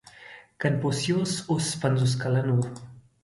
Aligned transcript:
•کنفوسیوس 0.61 1.33
اوس 1.49 1.67
پنځوس 1.81 2.13
کلن 2.21 2.47
و. 2.51 2.57